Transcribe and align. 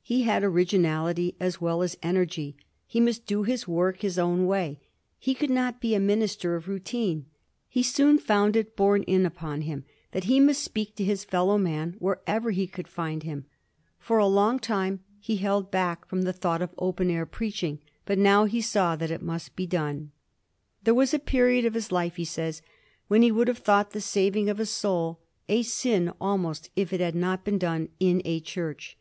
He 0.00 0.22
had 0.22 0.42
orig 0.44 0.68
inality 0.70 1.34
as 1.38 1.60
well 1.60 1.82
as 1.82 1.98
energy; 2.02 2.56
he 2.86 3.00
must 3.00 3.26
do 3.26 3.42
his 3.42 3.68
work 3.68 3.98
his 4.00 4.18
own 4.18 4.46
way; 4.46 4.80
he 5.18 5.34
could 5.34 5.50
not 5.50 5.78
be 5.78 5.94
a 5.94 6.00
minister 6.00 6.56
of 6.56 6.68
routine. 6.68 7.26
He 7.68 7.82
soon 7.82 8.16
found 8.16 8.56
it 8.56 8.76
borne 8.76 9.02
in 9.02 9.26
upon 9.26 9.60
him 9.60 9.84
that 10.12 10.24
he 10.24 10.40
must 10.40 10.64
speak 10.64 10.96
to 10.96 11.04
his 11.04 11.22
fellow 11.22 11.58
man 11.58 11.96
wherever 11.98 12.50
he 12.50 12.66
could 12.66 12.88
find 12.88 13.24
him. 13.24 13.44
For 13.98 14.16
a 14.16 14.26
long 14.26 14.58
time 14.58 15.00
he 15.20 15.36
held 15.36 15.70
back 15.70 16.06
from 16.06 16.22
the 16.22 16.32
thought 16.32 16.62
of 16.62 16.70
open 16.78 17.10
air 17.10 17.26
preaching, 17.26 17.78
but 18.06 18.16
now 18.16 18.46
he 18.46 18.62
saw 18.62 18.96
that 18.96 19.10
it 19.10 19.20
must 19.20 19.54
be 19.54 19.66
done. 19.66 20.12
There 20.84 20.94
was 20.94 21.12
a 21.12 21.18
period 21.18 21.66
of 21.66 21.74
his' 21.74 21.92
life, 21.92 22.16
he 22.16 22.24
says, 22.24 22.62
when 23.08 23.20
he 23.20 23.30
would 23.30 23.48
have 23.48 23.58
thought 23.58 23.90
the 23.90 24.00
saving 24.00 24.48
of 24.48 24.58
a 24.60 24.64
soul 24.64 25.20
'^a 25.46 25.62
sin 25.62 26.10
almost 26.18 26.70
if 26.74 26.90
it 26.90 27.00
had 27.00 27.14
not 27.14 27.44
been 27.44 27.58
done 27.58 27.90
in 28.00 28.22
a 28.24 28.40
church." 28.40 28.96